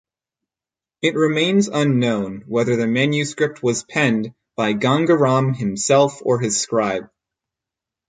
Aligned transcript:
It 1.03 1.13
remains 1.13 1.67
unknown 1.67 2.45
whether 2.47 2.75
the 2.75 2.87
manuscript 2.87 3.61
was 3.61 3.83
penned 3.83 4.33
by 4.55 4.73
Gangaram 4.73 5.55
himself 5.55 6.21
or 6.25 6.39
his 6.39 6.59
scribe. 6.59 7.11